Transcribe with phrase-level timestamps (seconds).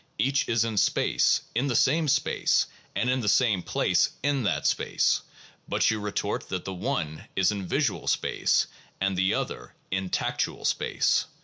[0.17, 2.65] Each is in space, in the same space,
[2.95, 5.21] and in the same place in that space.
[5.69, 8.65] But you retort that the one is in visual space
[8.99, 11.25] and the other in tactual space.